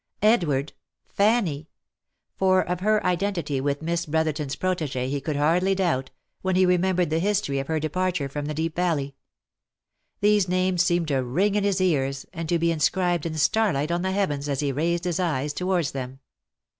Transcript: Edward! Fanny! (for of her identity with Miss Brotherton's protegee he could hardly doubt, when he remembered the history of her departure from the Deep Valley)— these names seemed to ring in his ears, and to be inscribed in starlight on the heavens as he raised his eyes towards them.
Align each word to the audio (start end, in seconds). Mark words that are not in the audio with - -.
Edward! 0.23 0.73
Fanny! 1.05 1.69
(for 2.35 2.67
of 2.67 2.79
her 2.79 3.05
identity 3.05 3.61
with 3.61 3.83
Miss 3.83 4.07
Brotherton's 4.07 4.55
protegee 4.55 5.11
he 5.11 5.21
could 5.21 5.35
hardly 5.35 5.75
doubt, 5.75 6.09
when 6.41 6.55
he 6.55 6.65
remembered 6.65 7.11
the 7.11 7.19
history 7.19 7.59
of 7.59 7.67
her 7.67 7.79
departure 7.79 8.27
from 8.27 8.45
the 8.45 8.55
Deep 8.55 8.75
Valley)— 8.75 9.13
these 10.21 10.49
names 10.49 10.83
seemed 10.83 11.09
to 11.09 11.21
ring 11.21 11.53
in 11.53 11.63
his 11.63 11.79
ears, 11.79 12.25
and 12.33 12.49
to 12.49 12.57
be 12.57 12.71
inscribed 12.71 13.27
in 13.27 13.37
starlight 13.37 13.91
on 13.91 14.01
the 14.01 14.09
heavens 14.11 14.49
as 14.49 14.61
he 14.61 14.71
raised 14.71 15.03
his 15.03 15.19
eyes 15.19 15.53
towards 15.53 15.91
them. 15.91 16.19